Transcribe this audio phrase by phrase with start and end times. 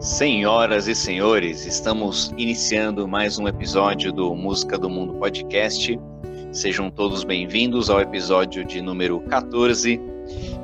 [0.00, 5.98] Senhoras e senhores, estamos iniciando mais um episódio do Música do Mundo Podcast.
[6.52, 10.00] Sejam todos bem-vindos ao episódio de número 14.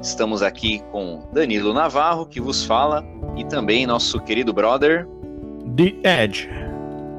[0.01, 3.05] Estamos aqui com Danilo Navarro, que vos fala,
[3.37, 5.05] e também nosso querido brother.
[5.77, 6.48] The Edge.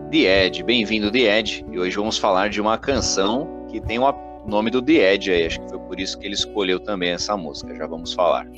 [0.10, 1.66] The Edge, bem-vindo The Edge.
[1.70, 4.14] E hoje vamos falar de uma canção que tem o
[4.48, 7.36] nome do The Edge aí, acho que foi por isso que ele escolheu também essa
[7.36, 8.48] música, já vamos falar.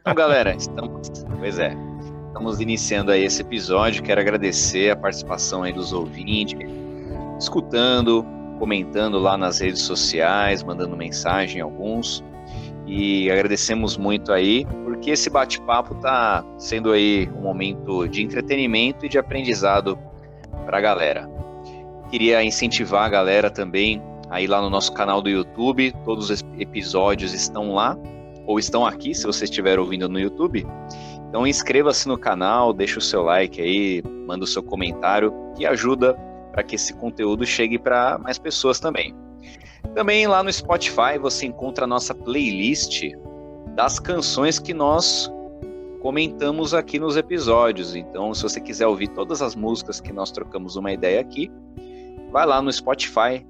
[0.00, 1.10] Então, galera, estamos.
[1.38, 1.76] Pois é,
[2.36, 4.02] Estamos iniciando aí esse episódio.
[4.02, 6.58] Quero agradecer a participação aí dos ouvintes,
[7.40, 8.26] escutando,
[8.58, 12.22] comentando lá nas redes sociais, mandando mensagem alguns.
[12.86, 19.08] E agradecemos muito aí, porque esse bate-papo está sendo aí um momento de entretenimento e
[19.08, 19.98] de aprendizado
[20.66, 21.30] para a galera.
[22.10, 25.90] Queria incentivar a galera também aí lá no nosso canal do YouTube.
[26.04, 27.96] Todos os episódios estão lá
[28.44, 30.66] ou estão aqui, se você estiver ouvindo no YouTube.
[31.36, 36.14] Então inscreva-se no canal, deixa o seu like aí, manda o seu comentário, que ajuda
[36.50, 39.14] para que esse conteúdo chegue para mais pessoas também.
[39.94, 43.02] Também lá no Spotify você encontra a nossa playlist
[43.74, 45.30] das canções que nós
[46.00, 47.94] comentamos aqui nos episódios.
[47.94, 51.50] Então, se você quiser ouvir todas as músicas que nós trocamos uma ideia aqui,
[52.32, 53.46] vai lá no Spotify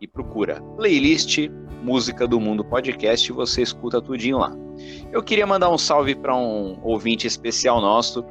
[0.00, 1.38] e procura playlist
[1.84, 4.67] Música do Mundo Podcast e você escuta tudinho lá.
[5.12, 8.24] Eu queria mandar um salve para um ouvinte especial nosso,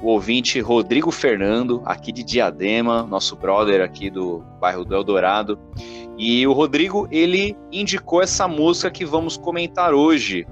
[0.00, 5.58] o ouvinte Rodrigo Fernando, aqui de Diadema, nosso brother aqui do bairro do Eldorado.
[6.18, 10.46] E o Rodrigo, ele indicou essa música que vamos comentar hoje.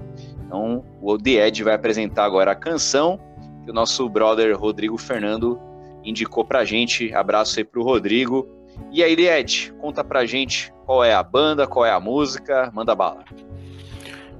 [0.45, 3.19] Então, o The Ed vai apresentar agora a canção
[3.63, 5.59] que o nosso brother Rodrigo Fernando
[6.03, 7.13] indicou pra gente.
[7.13, 8.47] Abraço aí pro Rodrigo.
[8.91, 12.71] E aí, The Ed, conta pra gente qual é a banda, qual é a música,
[12.73, 13.23] manda bala.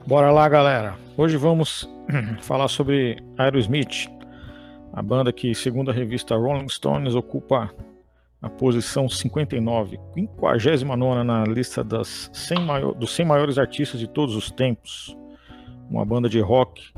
[0.05, 0.95] Bora lá, galera.
[1.15, 1.89] Hoje vamos
[2.43, 4.11] falar sobre Aerosmith,
[4.91, 7.73] a banda que, segundo a revista Rolling Stones, ocupa
[8.41, 14.35] a posição 59, 59 na lista das 100 maior, dos 100 maiores artistas de todos
[14.35, 15.17] os tempos.
[15.89, 16.93] Uma banda de rock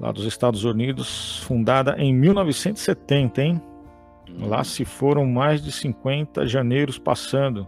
[0.00, 3.62] lá dos Estados Unidos, fundada em 1970, hein?
[4.40, 7.66] Lá se foram mais de 50 janeiros passando,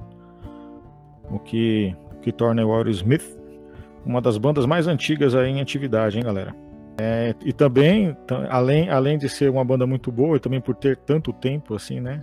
[1.30, 3.37] o que, que torna o Aerosmith
[4.04, 6.54] uma das bandas mais antigas aí em atividade, hein, galera?
[7.00, 8.16] É, e também,
[8.50, 12.00] além, além de ser uma banda muito boa e também por ter tanto tempo assim,
[12.00, 12.20] né,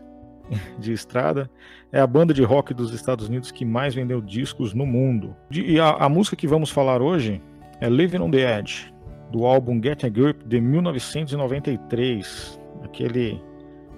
[0.77, 1.49] de estrada,
[1.91, 5.35] é a banda de rock dos Estados Unidos que mais vendeu discos no mundo.
[5.49, 7.41] E a, a música que vamos falar hoje
[7.79, 8.93] é Living on the Edge,
[9.31, 12.59] do álbum Get a Grip de 1993.
[12.83, 13.41] Aquele,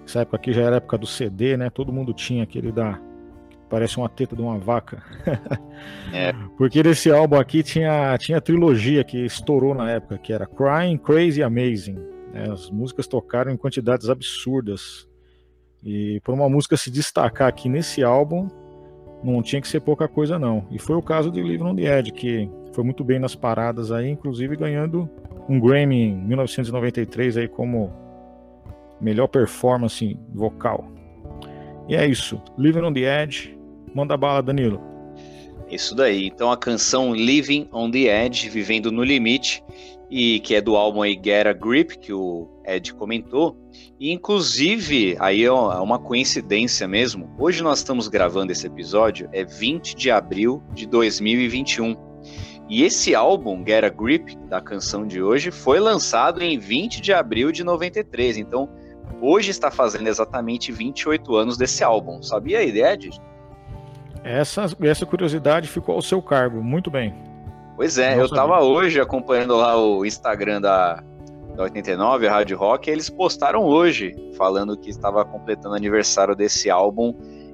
[0.06, 1.70] essa época aqui já era época do CD, né?
[1.70, 3.00] Todo mundo tinha aquele da
[3.70, 5.04] Parece uma teta de uma vaca.
[6.12, 6.34] É.
[6.58, 11.44] Porque nesse álbum aqui tinha, tinha trilogia que estourou na época, que era Crying, Crazy
[11.44, 12.00] Amazing.
[12.34, 12.50] Né?
[12.50, 15.08] As músicas tocaram em quantidades absurdas.
[15.84, 18.48] E por uma música se destacar aqui nesse álbum,
[19.24, 20.66] não tinha que ser pouca coisa não.
[20.72, 23.92] E foi o caso de Live on the Edge, que foi muito bem nas paradas
[23.92, 25.10] aí, inclusive ganhando
[25.50, 27.92] um Grammy em 1993 aí como
[29.00, 30.90] melhor performance vocal.
[31.88, 33.57] E é isso, Living on the Edge,
[33.98, 34.80] Manda bala, Danilo.
[35.72, 36.28] Isso daí.
[36.28, 39.64] Então a canção Living on the Edge, Vivendo no Limite,
[40.08, 43.58] e que é do álbum aí Get a Grip, que o Ed comentou.
[44.00, 47.28] E inclusive, aí é uma coincidência mesmo.
[47.40, 51.96] Hoje nós estamos gravando esse episódio, é 20 de abril de 2021.
[52.70, 57.14] E esse álbum, Get a Grip, da canção de hoje, foi lançado em 20 de
[57.14, 58.38] abril de 93.
[58.38, 58.70] Então,
[59.20, 62.22] hoje está fazendo exatamente 28 anos desse álbum.
[62.22, 63.10] Sabia a ideia, Ed?
[64.28, 67.16] Essa, essa curiosidade ficou ao seu cargo, muito bem.
[67.78, 71.02] Pois é, Não eu estava hoje acompanhando lá o Instagram da,
[71.56, 76.70] da 89, a Rádio Rock, e eles postaram hoje, falando que estava completando aniversário desse
[76.70, 77.14] álbum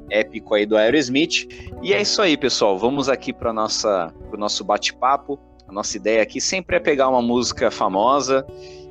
[0.10, 1.48] épico aí do Aerosmith.
[1.84, 2.78] E é isso aí, pessoal.
[2.78, 5.40] Vamos aqui para o nosso bate-papo.
[5.68, 8.46] A nossa ideia aqui sempre é pegar uma música famosa,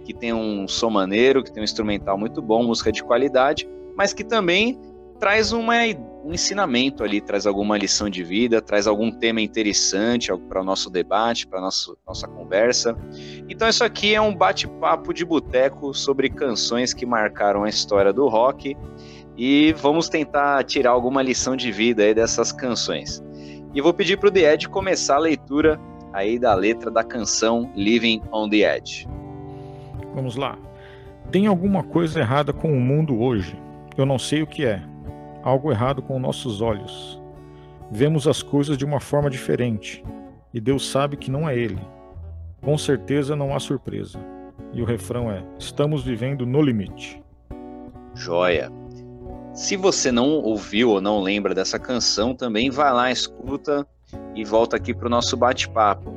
[0.04, 4.12] que tem um som maneiro, que tem um instrumental muito bom, música de qualidade, mas
[4.12, 4.80] que também
[5.18, 5.74] traz uma,
[6.24, 10.88] um ensinamento ali, traz alguma lição de vida, traz algum tema interessante para o nosso
[10.88, 12.96] debate, para a nossa conversa.
[13.48, 18.28] Então, isso aqui é um bate-papo de boteco sobre canções que marcaram a história do
[18.28, 18.76] rock
[19.36, 23.22] e vamos tentar tirar alguma lição de vida aí dessas canções.
[23.74, 25.80] E vou pedir para o The Edge começar a leitura
[26.12, 29.08] aí da letra da canção Living on the Edge.
[30.14, 30.56] Vamos lá.
[31.30, 33.58] Tem alguma coisa errada com o mundo hoje?
[33.96, 34.91] Eu não sei o que é
[35.42, 37.20] algo errado com nossos olhos.
[37.90, 40.02] Vemos as coisas de uma forma diferente,
[40.52, 41.80] e Deus sabe que não é Ele.
[42.62, 44.18] Com certeza não há surpresa.
[44.72, 47.22] e o refrão é: Estamos vivendo no limite.
[48.14, 48.70] Joia.
[49.52, 53.86] Se você não ouviu ou não lembra dessa canção, também vai lá, escuta
[54.34, 56.10] e volta aqui para o nosso bate-papo.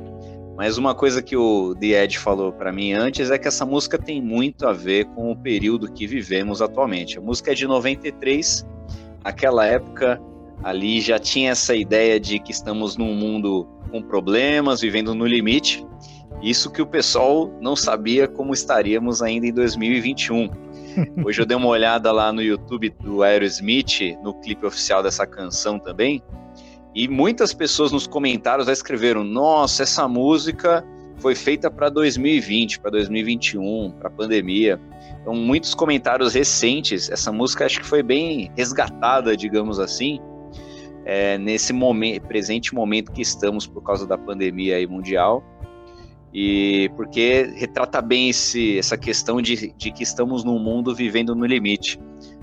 [0.56, 3.98] Mas uma coisa que o The Ed falou para mim antes é que essa música
[3.98, 7.18] tem muito a ver com o período que vivemos atualmente.
[7.18, 8.66] A música é de 93,
[9.26, 10.22] naquela época
[10.62, 15.84] ali já tinha essa ideia de que estamos num mundo com problemas, vivendo no limite.
[16.40, 20.48] Isso que o pessoal não sabia como estaríamos ainda em 2021.
[21.26, 25.76] Hoje eu dei uma olhada lá no YouTube do Aerosmith, no clipe oficial dessa canção
[25.76, 26.22] também,
[26.94, 30.84] e muitas pessoas nos comentários já escreveram: Nossa, essa música
[31.18, 34.80] foi feita para 2020, para 2021, para a pandemia.
[35.20, 37.10] Então, muitos comentários recentes.
[37.10, 40.20] Essa música acho que foi bem resgatada, digamos assim,
[41.04, 45.44] é, nesse momento, presente momento que estamos por causa da pandemia aí mundial.
[46.32, 51.46] E porque retrata bem esse, essa questão de, de que estamos num mundo vivendo no
[51.46, 51.98] limite.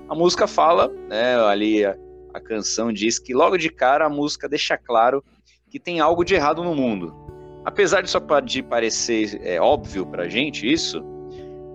[0.09, 4.77] A música fala, né, ali a canção diz que logo de cara a música deixa
[4.77, 5.23] claro
[5.69, 7.22] que tem algo de errado no mundo.
[7.65, 11.03] Apesar de só de parecer é, óbvio pra gente isso,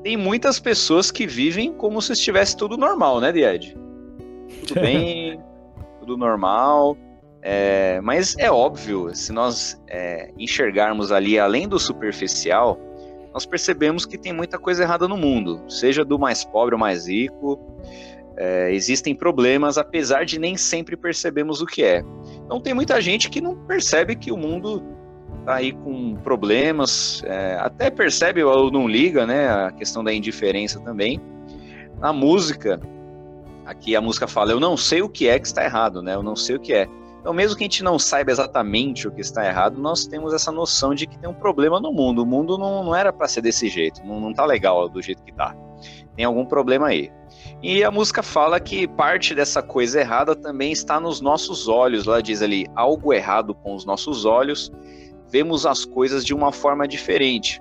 [0.03, 3.77] tem muitas pessoas que vivem como se estivesse tudo normal, né, Died?
[4.67, 5.41] Tudo bem,
[6.01, 6.97] tudo normal.
[7.41, 12.79] É, mas é óbvio, se nós é, enxergarmos ali além do superficial,
[13.33, 17.07] nós percebemos que tem muita coisa errada no mundo, seja do mais pobre ou mais
[17.07, 17.59] rico,
[18.37, 22.05] é, existem problemas, apesar de nem sempre percebemos o que é.
[22.45, 24.83] Então tem muita gente que não percebe que o mundo
[25.49, 29.49] está aí com problemas, é, até percebe ou não liga, né?
[29.49, 31.19] A questão da indiferença também.
[31.99, 32.79] Na música,
[33.65, 36.15] aqui a música fala, eu não sei o que é que está errado, né?
[36.15, 36.87] Eu não sei o que é.
[37.19, 40.53] Então, mesmo que a gente não saiba exatamente o que está errado, nós temos essa
[40.53, 42.23] noção de que tem um problema no mundo.
[42.23, 45.23] O mundo não, não era para ser desse jeito, não, não tá legal do jeito
[45.25, 45.57] que tá.
[46.15, 47.11] Tem algum problema aí.
[47.63, 52.07] E a música fala que parte dessa coisa errada também está nos nossos olhos.
[52.07, 54.71] Ela diz ali: algo errado com os nossos olhos,
[55.31, 57.61] vemos as coisas de uma forma diferente.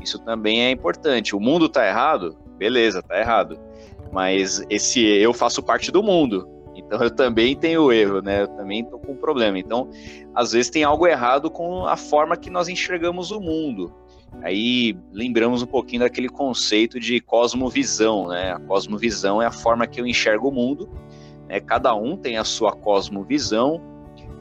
[0.00, 1.34] Isso também é importante.
[1.34, 2.36] O mundo está errado?
[2.56, 3.58] Beleza, está errado.
[4.12, 6.48] Mas esse eu faço parte do mundo.
[6.74, 8.42] Então eu também tenho erro, né?
[8.42, 9.58] Eu também estou com um problema.
[9.58, 9.90] Então,
[10.34, 13.92] às vezes tem algo errado com a forma que nós enxergamos o mundo.
[14.42, 18.52] Aí lembramos um pouquinho daquele conceito de cosmovisão, né?
[18.52, 20.88] A cosmovisão é a forma que eu enxergo o mundo.
[21.48, 21.60] Né?
[21.60, 23.80] Cada um tem a sua cosmovisão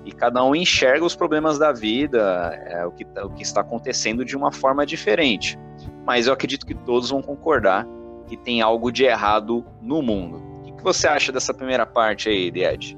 [0.08, 3.60] e cada um enxerga os problemas da vida, é, o, que, tá, o que está
[3.60, 5.60] acontecendo de uma forma diferente.
[6.06, 7.86] Mas eu acredito que todos vão concordar
[8.26, 10.42] que tem algo de errado no mundo.
[10.66, 12.98] O que, você acha dessa primeira parte aí, Ed?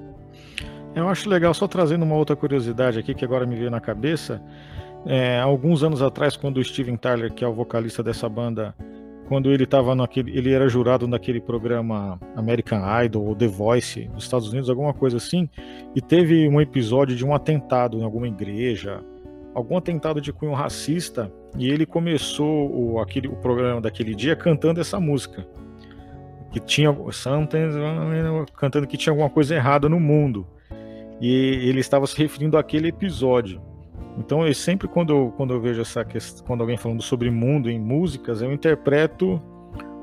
[0.93, 4.39] Eu acho legal, só trazendo uma outra curiosidade aqui que agora me veio na cabeça.
[5.03, 8.75] É, alguns anos atrás, quando o Steven Tyler, que é o vocalista dessa banda,
[9.29, 14.23] quando ele estava naquele, ele era jurado naquele programa American Idol ou The Voice dos
[14.23, 15.47] Estados Unidos, alguma coisa assim,
[15.95, 19.03] e teve um episódio de um atentado em alguma igreja,
[19.53, 24.81] algum atentado de cunho racista, e ele começou o, aquele, o programa daquele dia cantando
[24.81, 25.47] essa música,
[26.51, 26.91] que tinha
[28.55, 30.47] cantando que tinha alguma coisa errada no mundo,
[31.21, 33.61] e ele estava se referindo àquele episódio.
[34.19, 37.69] Então, eu sempre quando eu, quando eu vejo essa questão, quando alguém falando sobre mundo
[37.69, 39.41] em músicas, eu interpreto,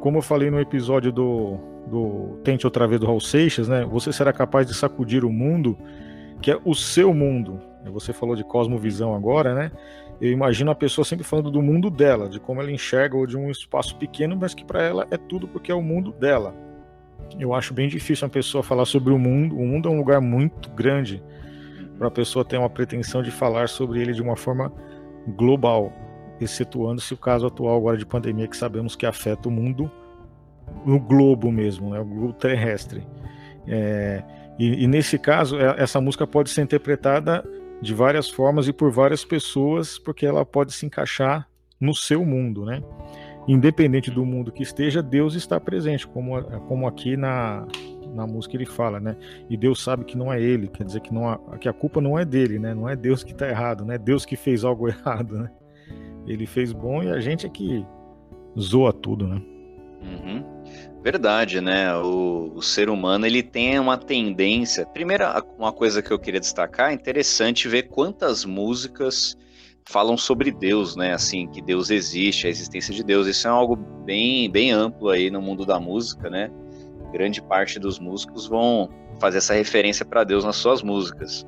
[0.01, 3.85] como eu falei no episódio do, do Tente Outra Vez do Raul Seixas, né?
[3.85, 5.77] Você será capaz de sacudir o mundo,
[6.41, 7.61] que é o seu mundo.
[7.93, 9.71] Você falou de cosmovisão agora, né?
[10.19, 13.37] Eu imagino a pessoa sempre falando do mundo dela, de como ela enxerga ou de
[13.37, 16.55] um espaço pequeno, mas que para ela é tudo porque é o mundo dela.
[17.39, 19.59] Eu acho bem difícil uma pessoa falar sobre o mundo.
[19.59, 21.23] O mundo é um lugar muito grande
[21.99, 24.73] para a pessoa ter uma pretensão de falar sobre ele de uma forma
[25.29, 25.93] global,
[26.41, 29.91] excetuando-se o caso atual agora de pandemia que sabemos que afeta o mundo
[30.85, 33.07] no globo mesmo, né, o globo terrestre.
[33.67, 34.23] É,
[34.59, 37.45] e, e, nesse caso, é, essa música pode ser interpretada
[37.81, 41.49] de várias formas e por várias pessoas, porque ela pode se encaixar
[41.81, 42.83] no seu mundo, né?
[43.47, 47.67] Independente do mundo que esteja, Deus está presente, como, como aqui na,
[48.17, 49.17] na música ele fala, né?
[49.49, 52.01] E Deus sabe que não é ele, quer dizer que, não a, que a culpa
[52.01, 52.75] não é dele, né?
[52.75, 53.99] Não é Deus que está errado, né?
[53.99, 55.51] Deus que fez algo errado, né?
[56.27, 57.87] Ele fez bom e a gente é que
[58.59, 59.41] zoa tudo, né?
[60.03, 60.45] Uhum.
[61.03, 61.95] Verdade, né?
[61.97, 64.85] O, o, ser humano ele tem uma tendência.
[64.87, 69.37] Primeira, uma coisa que eu queria destacar, é interessante ver quantas músicas
[69.89, 71.13] falam sobre Deus, né?
[71.13, 73.27] Assim, que Deus existe, a existência de Deus.
[73.27, 76.51] Isso é algo bem, bem amplo aí no mundo da música, né?
[77.13, 81.47] Grande parte dos músicos vão fazer essa referência para Deus nas suas músicas.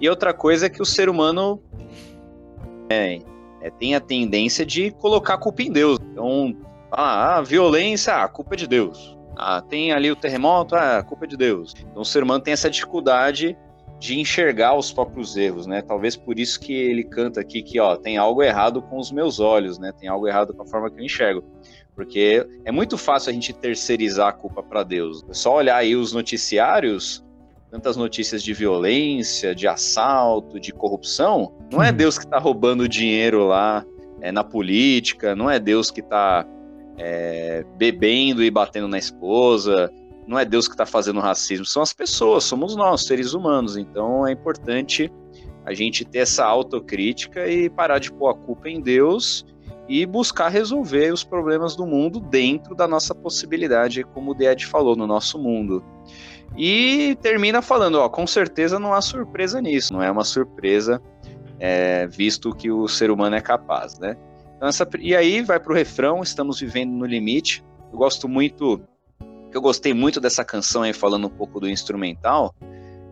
[0.00, 1.62] E outra coisa é que o ser humano
[2.88, 3.20] é,
[3.60, 5.98] é, tem a tendência de colocar a culpa em Deus.
[6.12, 6.56] Então,
[6.92, 9.16] Ah, a violência, ah, a culpa é de Deus.
[9.36, 11.72] Ah, tem ali o terremoto, ah, a culpa é de Deus.
[11.78, 13.56] Então o ser humano tem essa dificuldade
[14.00, 15.82] de enxergar os próprios erros, né?
[15.82, 19.38] Talvez por isso que ele canta aqui que, ó, tem algo errado com os meus
[19.38, 19.92] olhos, né?
[19.92, 21.44] Tem algo errado com a forma que eu enxergo.
[22.00, 25.22] Porque é muito fácil a gente terceirizar a culpa para Deus.
[25.28, 27.22] É só olhar aí os noticiários,
[27.70, 31.52] tantas notícias de violência, de assalto, de corrupção.
[31.70, 31.96] Não é uhum.
[31.96, 33.84] Deus que está roubando dinheiro lá
[34.22, 36.46] é, na política, não é Deus que está
[36.96, 39.92] é, bebendo e batendo na esposa,
[40.26, 43.76] não é Deus que está fazendo racismo, são as pessoas, somos nós, seres humanos.
[43.76, 45.12] Então é importante
[45.66, 49.44] a gente ter essa autocrítica e parar de pôr a culpa em Deus
[49.90, 54.94] e buscar resolver os problemas do mundo dentro da nossa possibilidade, como o Dead falou,
[54.94, 55.82] no nosso mundo.
[56.56, 61.02] E termina falando, ó, com certeza não há surpresa nisso, não é uma surpresa,
[61.58, 64.16] é, visto que o ser humano é capaz, né?
[64.56, 67.64] Então essa, e aí vai para o refrão, estamos vivendo no limite.
[67.92, 68.80] Eu gosto muito,
[69.52, 72.54] eu gostei muito dessa canção aí, falando um pouco do instrumental.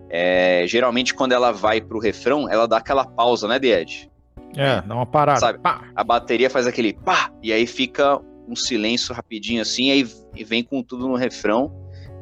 [0.08, 4.08] É, geralmente quando ela vai para o refrão, ela dá aquela pausa, né, Ed?
[4.56, 5.40] É, dá uma parada.
[5.40, 5.60] Sabe?
[5.62, 10.08] A bateria faz aquele pá, e aí fica um silêncio rapidinho assim, aí
[10.44, 11.72] vem com tudo no refrão.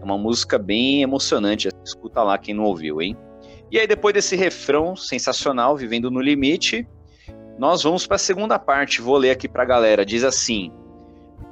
[0.00, 1.68] É uma música bem emocionante.
[1.84, 3.16] Escuta lá quem não ouviu, hein?
[3.70, 6.86] E aí, depois desse refrão sensacional, Vivendo no Limite,
[7.58, 9.00] nós vamos para a segunda parte.
[9.00, 10.04] Vou ler aqui para a galera.
[10.04, 10.70] Diz assim: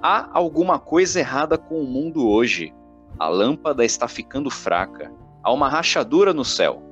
[0.02, 2.72] Há alguma coisa errada com o mundo hoje.
[3.18, 5.10] A lâmpada está ficando fraca.
[5.42, 6.82] Há uma rachadura no céu.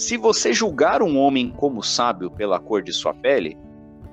[0.00, 3.58] Se você julgar um homem como sábio pela cor de sua pele,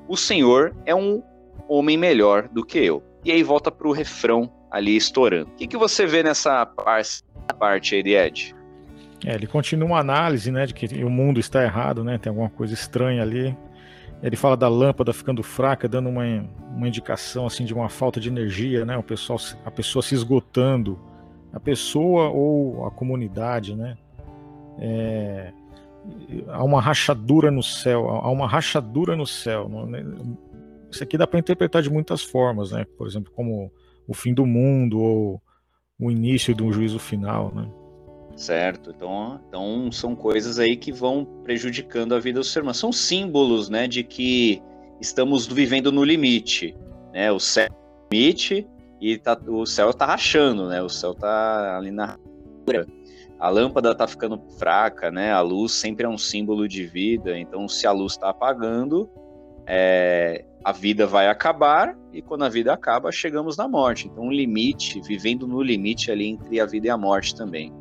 [0.06, 1.24] o Senhor é um
[1.66, 3.02] homem melhor do que eu.
[3.24, 5.50] E aí volta para o refrão ali estourando.
[5.50, 8.54] O que, que você vê nessa parte, aí, Ed?
[9.26, 12.50] É, ele continua uma análise, né, de que o mundo está errado, né, tem alguma
[12.50, 13.56] coisa estranha ali.
[14.22, 16.26] Ele fala da lâmpada ficando fraca, dando uma,
[16.70, 18.98] uma indicação assim de uma falta de energia, né?
[18.98, 21.00] O pessoal, a pessoa se esgotando,
[21.54, 23.98] a pessoa ou a comunidade, né?
[24.80, 25.54] É,
[26.48, 29.68] há uma rachadura no céu, há uma rachadura no céu.
[29.70, 30.04] Né?
[30.92, 32.86] Isso aqui dá para interpretar de muitas formas, né?
[32.98, 33.72] Por exemplo, como
[34.08, 35.42] o fim do mundo ou
[36.00, 37.68] o início de um juízo final, né?
[38.36, 38.92] Certo.
[38.96, 42.76] Então, então são coisas aí que vão prejudicando a vida do ser humano.
[42.76, 44.62] São símbolos, né, de que
[45.02, 46.76] estamos vivendo no limite,
[47.12, 47.32] né?
[47.32, 48.68] O céu é no limite
[49.02, 50.82] e tá, o céu está rachando, né?
[50.82, 52.18] O céu está ali na
[53.40, 55.32] a lâmpada está ficando fraca, né?
[55.32, 57.38] A luz sempre é um símbolo de vida.
[57.38, 59.10] Então, se a luz está apagando,
[59.66, 64.08] é, a vida vai acabar e quando a vida acaba, chegamos na morte.
[64.08, 67.74] Então, um limite, vivendo no limite ali entre a vida e a morte também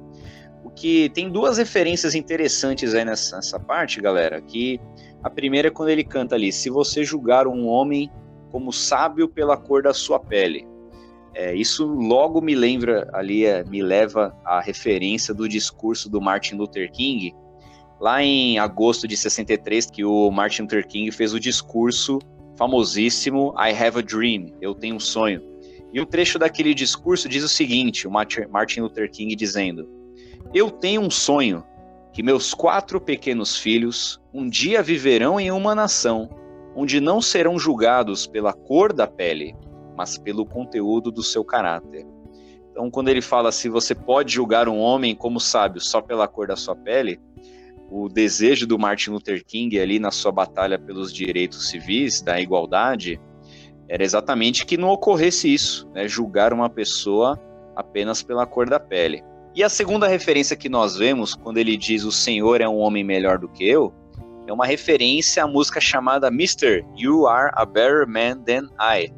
[0.76, 4.40] que tem duas referências interessantes aí nessa, nessa parte, galera.
[4.40, 4.78] Que
[5.22, 8.10] a primeira é quando ele canta ali: Se você julgar um homem
[8.50, 10.68] como sábio pela cor da sua pele.
[11.38, 16.54] É, isso logo me lembra ali, é, me leva à referência do discurso do Martin
[16.54, 17.34] Luther King,
[18.00, 22.18] lá em agosto de 63, que o Martin Luther King fez o discurso
[22.56, 25.42] famosíssimo I Have a Dream, Eu Tenho um Sonho.
[25.92, 29.86] E um trecho daquele discurso diz o seguinte: o Martin Luther King dizendo:
[30.54, 31.62] eu tenho um sonho
[32.12, 36.30] que meus quatro pequenos filhos um dia viverão em uma nação
[36.74, 39.54] onde não serão julgados pela cor da pele,
[39.96, 42.06] mas pelo conteúdo do seu caráter.
[42.70, 46.46] Então, quando ele fala se você pode julgar um homem como sábio só pela cor
[46.46, 47.18] da sua pele,
[47.90, 53.20] o desejo do Martin Luther King ali na sua batalha pelos direitos civis, da igualdade,
[53.88, 57.40] era exatamente que não ocorresse isso, né, julgar uma pessoa
[57.74, 59.22] apenas pela cor da pele.
[59.54, 63.04] E a segunda referência que nós vemos, quando ele diz o Senhor é um homem
[63.04, 63.94] melhor do que eu,
[64.46, 66.84] é uma referência à música chamada Mr.
[66.96, 69.12] You Are a Better Man Than I.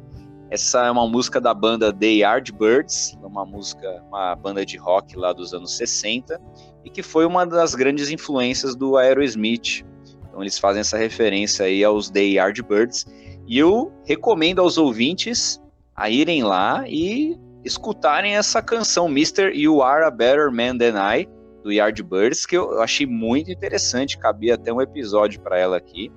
[0.49, 5.31] Essa é uma música da banda The Yardbirds, uma música, uma banda de rock lá
[5.31, 6.41] dos anos 60,
[6.83, 9.85] e que foi uma das grandes influências do Aerosmith.
[10.27, 13.05] Então eles fazem essa referência aí aos The Yardbirds.
[13.47, 15.61] E eu recomendo aos ouvintes
[15.95, 19.55] a irem lá e escutarem essa canção, Mr.
[19.55, 21.29] You Are a Better Man Than I,
[21.63, 26.11] do Yardbirds, que eu achei muito interessante, cabia até um episódio para ela aqui.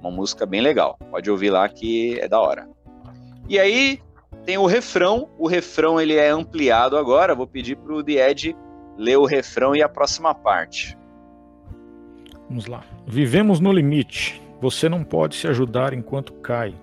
[0.00, 0.98] Uma música bem legal.
[1.10, 2.66] Pode ouvir lá que é da hora.
[3.50, 4.00] E aí
[4.46, 8.56] tem o refrão, o refrão ele é ampliado agora, vou pedir para o Ed
[8.96, 10.96] ler o refrão e a próxima parte.
[12.48, 12.84] Vamos lá.
[13.04, 14.40] Vivemos no limite.
[14.60, 16.76] Você não pode se ajudar enquanto cai.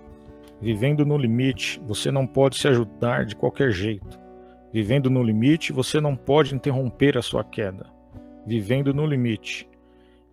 [0.61, 4.19] Vivendo no limite, você não pode se ajudar de qualquer jeito.
[4.73, 7.85] Vivendo no limite, você não pode interromper a sua queda.
[8.45, 9.69] Vivendo no limite.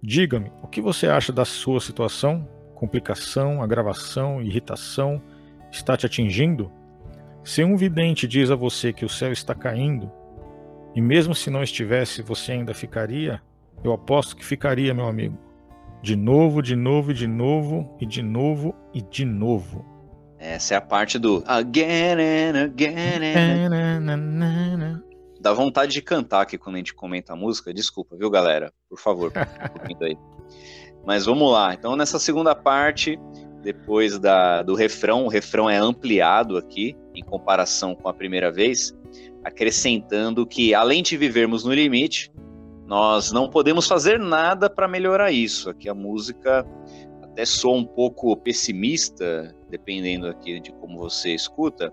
[0.03, 2.49] Diga-me, o que você acha da sua situação?
[2.75, 5.23] Complicação, agravação, irritação
[5.75, 6.71] está te atingindo?
[7.43, 10.11] Se um vidente diz a você que o céu está caindo,
[10.95, 13.43] e mesmo se não estivesse, você ainda ficaria,
[13.83, 15.37] eu aposto que ficaria, meu amigo.
[16.01, 19.85] De novo, de novo, de novo, e de novo, e de novo.
[20.39, 23.69] Essa é a parte do again and again.
[24.07, 25.03] And...
[25.41, 27.75] Dá vontade de cantar aqui quando a gente comenta a música.
[27.75, 28.73] Desculpa, viu, galera?
[28.89, 29.33] Por favor,
[30.01, 30.17] aí.
[31.05, 31.75] Mas vamos lá.
[31.75, 33.19] Então, nessa segunda parte,
[33.65, 38.95] depois da, do refrão, o refrão é ampliado aqui, em comparação com a primeira vez,
[39.43, 42.31] acrescentando que, além de vivermos no limite,
[42.87, 45.71] nós não podemos fazer nada para melhorar isso.
[45.71, 46.67] Aqui a música
[47.23, 51.93] até soa um pouco pessimista, dependendo aqui de como você escuta,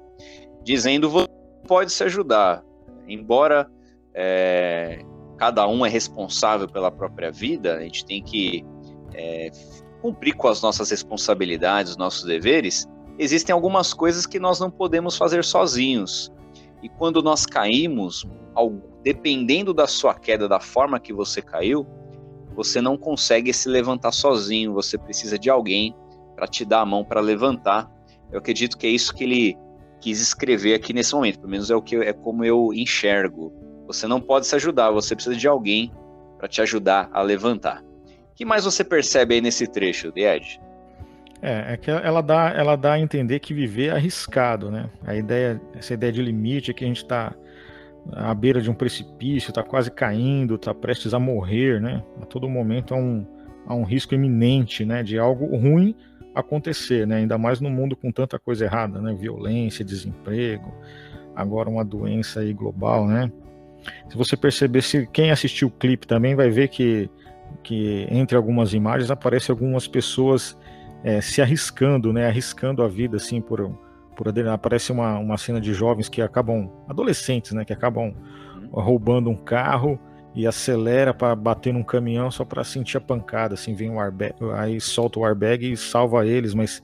[0.63, 2.63] dizendo que pode se ajudar.
[3.07, 3.71] Embora
[4.13, 4.99] é,
[5.37, 8.65] cada um é responsável pela própria vida, a gente tem que
[9.13, 9.49] é,
[10.01, 12.87] cumprir com as nossas responsabilidades, os nossos deveres,
[13.19, 16.31] existem algumas coisas que nós não podemos fazer sozinhos.
[16.81, 18.25] E quando nós caímos,
[19.03, 21.85] dependendo da sua queda, da forma que você caiu,
[22.55, 25.95] você não consegue se levantar sozinho, você precisa de alguém
[26.35, 27.89] para te dar a mão para levantar.
[28.31, 29.57] Eu acredito que é isso que ele
[29.99, 33.53] quis escrever aqui nesse momento, pelo menos é o que é como eu enxergo.
[33.85, 35.91] Você não pode se ajudar, você precisa de alguém
[36.37, 37.83] para te ajudar a levantar.
[38.35, 40.61] Que mais você percebe aí nesse trecho, The Ed?
[41.41, 44.89] É, é que ela dá, ela dá a entender que viver é arriscado, né?
[45.05, 47.33] A ideia, essa ideia de limite é que a gente está
[48.11, 52.03] à beira de um precipício, está quase caindo, está prestes a morrer, né?
[52.21, 53.25] A todo momento há um,
[53.65, 55.01] há um risco iminente, né?
[55.01, 55.95] De algo ruim
[56.33, 57.17] acontecer, né?
[57.17, 59.13] Ainda mais no mundo com tanta coisa errada, né?
[59.13, 60.71] Violência, desemprego,
[61.35, 63.31] agora uma doença aí global, né?
[64.09, 67.09] Se você perceber, se quem assistiu o clipe também vai ver que,
[67.63, 70.57] que entre algumas imagens aparecem algumas pessoas
[71.03, 72.27] é, se arriscando, né?
[72.27, 73.77] Arriscando a vida, assim, por,
[74.15, 77.65] por aparece uma, uma cena de jovens que acabam, adolescentes, né?
[77.65, 78.13] Que acabam
[78.71, 79.99] roubando um carro
[80.33, 84.33] e acelera para bater num caminhão só para sentir a pancada, assim, vem o airbag,
[84.55, 86.81] aí solta o airbag e salva eles, mas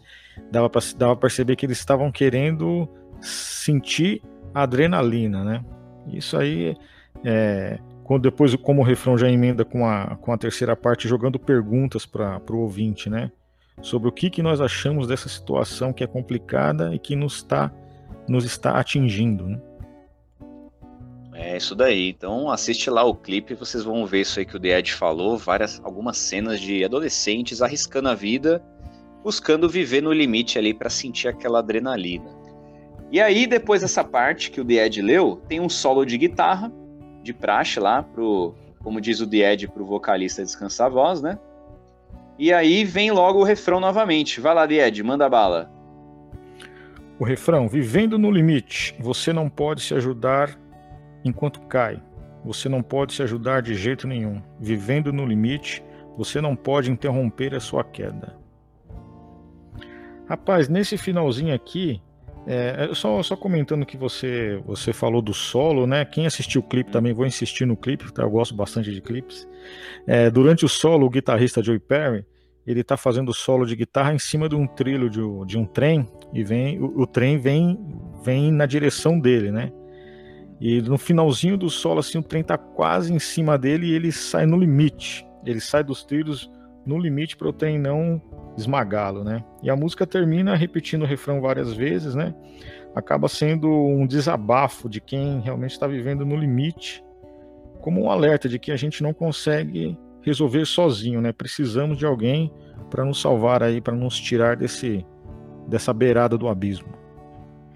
[0.52, 2.90] dava para dava perceber que eles estavam querendo
[3.22, 4.22] sentir
[4.54, 5.64] a adrenalina, né?
[6.08, 6.76] Isso aí
[7.24, 11.38] é, quando depois como o refrão já emenda com a, com a terceira parte jogando
[11.38, 13.32] perguntas para o ouvinte, né?
[13.82, 17.72] sobre o que, que nós achamos dessa situação que é complicada e que nos está,
[18.28, 19.48] nos está atingindo.
[19.48, 19.60] Né?
[21.34, 22.10] É isso daí.
[22.10, 25.38] Então assiste lá o clipe, vocês vão ver isso aí que o The Ed falou,
[25.38, 28.64] várias, algumas cenas de adolescentes arriscando a vida,
[29.24, 32.36] buscando viver no limite ali para sentir aquela adrenalina.
[33.12, 36.72] E aí depois dessa parte que o The Ed leu, tem um solo de guitarra
[37.28, 41.38] de praxe lá pro, como diz o The Ed, pro vocalista descansar a voz, né?
[42.40, 44.40] E aí vem logo o refrão novamente.
[44.40, 45.70] Vai lá, Died, manda bala.
[47.20, 50.58] O refrão: Vivendo no limite, você não pode se ajudar
[51.26, 52.02] enquanto cai.
[52.46, 54.42] Você não pode se ajudar de jeito nenhum.
[54.58, 55.84] Vivendo no limite,
[56.16, 58.38] você não pode interromper a sua queda.
[60.30, 62.02] Rapaz, nesse finalzinho aqui,
[62.50, 66.06] é, só, só comentando que você você falou do solo, né?
[66.06, 68.24] Quem assistiu o clipe também, vou insistir no clipe, tá?
[68.24, 69.46] eu gosto bastante de clipes.
[70.08, 72.26] É, durante o solo, o guitarrista Joey Perry
[72.66, 76.06] ele está fazendo solo de guitarra em cima de um trilho de, de um trem
[76.34, 77.78] e vem o, o, trem vem
[78.24, 79.72] vem na direção dele, né?
[80.60, 84.12] E no finalzinho do solo assim o trem está quase em cima dele e ele
[84.12, 85.26] sai no limite.
[85.46, 86.50] Ele sai dos trilhos
[86.88, 88.22] no limite para o trem não
[88.58, 89.44] esmagá-lo, né?
[89.62, 92.34] E a música termina repetindo o refrão várias vezes, né?
[92.96, 97.04] Acaba sendo um desabafo de quem realmente está vivendo no limite,
[97.82, 101.32] como um alerta de que a gente não consegue resolver sozinho, né?
[101.32, 102.52] Precisamos de alguém
[102.90, 105.06] para nos salvar aí, para nos tirar desse
[105.68, 106.88] dessa beirada do abismo.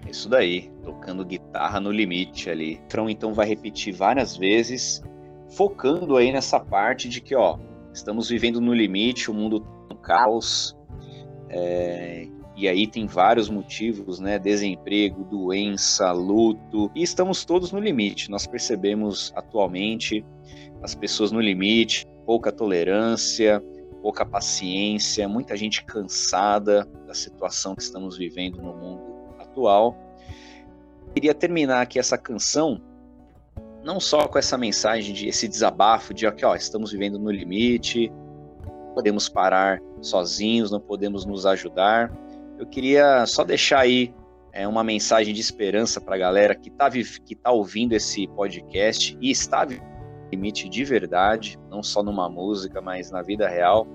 [0.08, 2.80] Isso daí, tocando guitarra no limite ali.
[2.86, 5.02] Então, então vai repetir várias vezes,
[5.50, 7.58] focando aí nessa parte de que, ó,
[7.92, 10.76] estamos vivendo no limite, o mundo tá um caos.
[11.48, 12.26] É,
[12.56, 14.38] e aí tem vários motivos, né?
[14.38, 16.90] Desemprego, doença, luto.
[16.94, 18.30] E estamos todos no limite.
[18.30, 20.24] Nós percebemos atualmente
[20.82, 23.62] as pessoas no limite, pouca tolerância,
[24.02, 29.02] pouca paciência, muita gente cansada da situação que estamos vivendo no mundo
[29.38, 29.96] atual.
[31.14, 32.80] Queria terminar aqui essa canção
[33.84, 38.12] não só com essa mensagem de esse desabafo de que ó, estamos vivendo no limite,
[38.94, 42.12] podemos parar sozinhos, não podemos nos ajudar.
[42.58, 44.14] Eu queria só deixar aí
[44.52, 49.16] é, uma mensagem de esperança para a galera que está que tá ouvindo esse podcast
[49.20, 49.92] e está vivendo
[50.32, 53.86] limite de verdade, não só numa música, mas na vida real.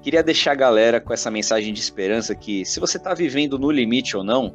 [0.00, 3.70] Queria deixar a galera com essa mensagem de esperança que se você está vivendo no
[3.70, 4.54] limite ou não,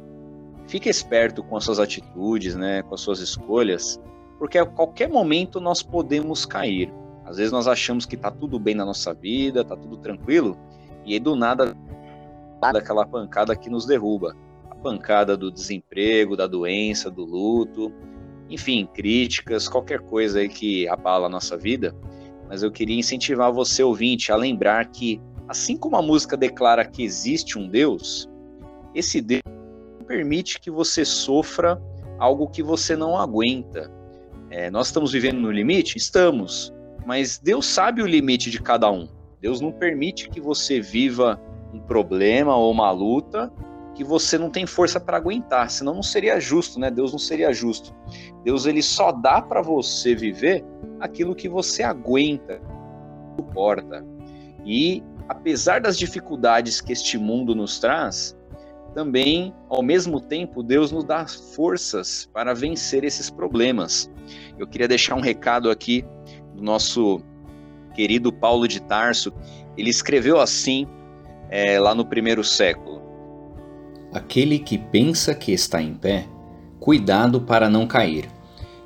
[0.66, 3.98] fique esperto com as suas atitudes, né, com as suas escolhas,
[4.38, 6.92] porque a qualquer momento nós podemos cair.
[7.24, 10.56] Às vezes nós achamos que está tudo bem na nossa vida, está tudo tranquilo,
[11.04, 11.76] e aí do nada
[12.72, 14.34] daquela pancada que nos derruba.
[14.70, 17.92] A pancada do desemprego, da doença, do luto,
[18.48, 21.94] enfim, críticas, qualquer coisa aí que abala a nossa vida.
[22.48, 27.02] Mas eu queria incentivar você, ouvinte, a lembrar que, assim como a música declara que
[27.02, 28.28] existe um Deus,
[28.94, 29.42] esse Deus
[30.06, 31.80] permite que você sofra
[32.18, 33.97] algo que você não aguenta.
[34.50, 35.96] É, nós estamos vivendo no limite?
[35.96, 36.72] Estamos.
[37.06, 39.08] Mas Deus sabe o limite de cada um.
[39.40, 41.40] Deus não permite que você viva
[41.72, 43.52] um problema ou uma luta
[43.94, 46.88] que você não tem força para aguentar, senão não seria justo, né?
[46.88, 47.92] Deus não seria justo.
[48.44, 50.64] Deus ele só dá para você viver
[51.00, 52.60] aquilo que você aguenta,
[53.36, 54.04] suporta.
[54.64, 58.37] E apesar das dificuldades que este mundo nos traz,
[58.94, 64.10] também, ao mesmo tempo, Deus nos dá forças para vencer esses problemas.
[64.58, 66.04] Eu queria deixar um recado aqui
[66.54, 67.20] do nosso
[67.94, 69.32] querido Paulo de Tarso.
[69.76, 70.86] Ele escreveu assim
[71.50, 73.02] é, lá no primeiro século:
[74.12, 76.26] Aquele que pensa que está em pé,
[76.80, 78.28] cuidado para não cair.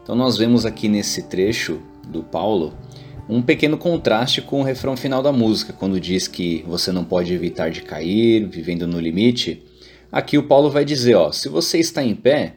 [0.02, 2.74] Então, nós vemos aqui nesse trecho do Paulo
[3.28, 7.32] um pequeno contraste com o refrão final da música, quando diz que você não pode
[7.32, 9.62] evitar de cair, vivendo no limite.
[10.12, 12.56] Aqui o Paulo vai dizer, ó, se você está em pé,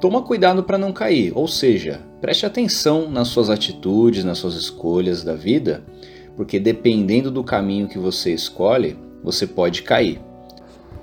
[0.00, 5.24] toma cuidado para não cair, ou seja, preste atenção nas suas atitudes, nas suas escolhas
[5.24, 5.82] da vida,
[6.36, 10.20] porque dependendo do caminho que você escolhe, você pode cair.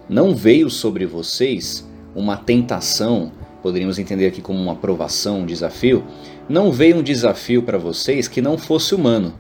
[0.08, 1.86] Não veio sobre vocês
[2.16, 6.06] uma tentação, poderíamos entender aqui como uma provação, um desafio,
[6.48, 9.34] não veio um desafio para vocês que não fosse humano,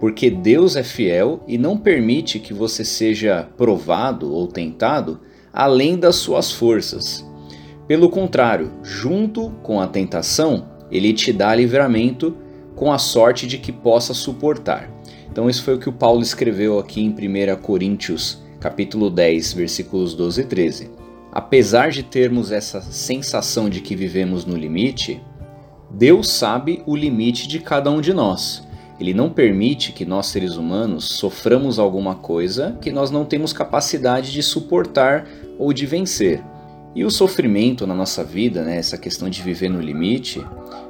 [0.00, 5.20] porque Deus é fiel e não permite que você seja provado ou tentado
[5.52, 7.26] além das suas forças.
[7.86, 12.36] Pelo contrário, junto com a tentação, ele te dá livramento
[12.74, 14.90] com a sorte de que possa suportar.
[15.30, 20.14] Então isso foi o que o Paulo escreveu aqui em 1 Coríntios, capítulo 10, versículos
[20.14, 20.90] 12 e 13.
[21.32, 25.20] Apesar de termos essa sensação de que vivemos no limite,
[25.90, 28.62] Deus sabe o limite de cada um de nós.
[29.00, 34.30] Ele não permite que nós seres humanos soframos alguma coisa que nós não temos capacidade
[34.30, 35.26] de suportar
[35.62, 36.42] ou de vencer.
[36.94, 40.44] E o sofrimento na nossa vida, né, essa questão de viver no limite,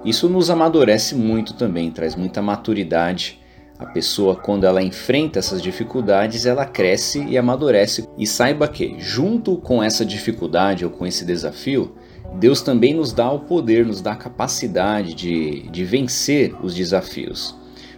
[0.05, 3.39] isso nos amadurece muito também, traz muita maturidade.
[3.79, 8.09] A pessoa, quando ela enfrenta essas dificuldades, ela cresce e amadurece.
[8.17, 11.95] E saiba que, junto com essa dificuldade ou com esse desafio,
[12.39, 17.55] Deus também nos dá o poder, nos dá a capacidade de, de vencer os desafios.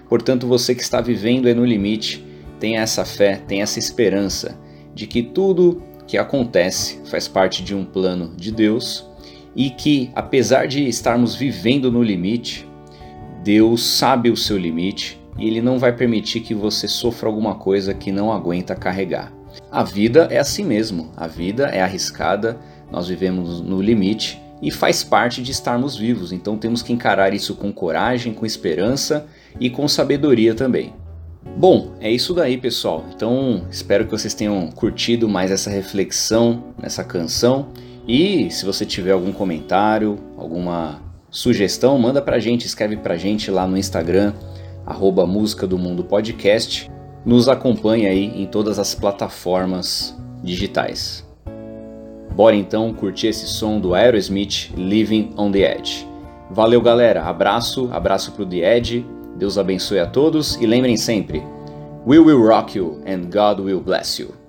[0.09, 2.25] Portanto, você que está vivendo é no limite,
[2.59, 4.59] tenha essa fé, tenha essa esperança
[4.95, 9.07] de que tudo que acontece faz parte de um plano de Deus
[9.57, 12.69] e que, apesar de estarmos vivendo no limite,
[13.43, 17.95] Deus sabe o seu limite e Ele não vai permitir que você sofra alguma coisa
[17.95, 19.33] que não aguenta carregar.
[19.71, 22.59] A vida é assim mesmo, a vida é arriscada,
[22.91, 27.55] nós vivemos no limite e faz parte de estarmos vivos, então temos que encarar isso
[27.55, 29.27] com coragem, com esperança
[29.61, 30.93] e com sabedoria também.
[31.57, 33.05] Bom, é isso daí, pessoal.
[33.15, 37.69] Então, espero que vocês tenham curtido mais essa reflexão nessa canção.
[38.09, 43.67] E se você tiver algum comentário, alguma sugestão, manda pra gente, escreve pra gente lá
[43.67, 44.33] no Instagram,
[44.85, 46.91] arroba Música do Mundo Podcast.
[47.25, 51.25] Nos acompanhe aí em todas as plataformas digitais.
[52.35, 56.07] Bora então curtir esse som do Aerosmith Living on the Edge.
[56.51, 57.23] Valeu, galera.
[57.23, 61.43] Abraço, abraço pro The Edge Deus abençoe a todos e lembrem sempre:
[62.07, 64.44] We will rock you and God will bless you.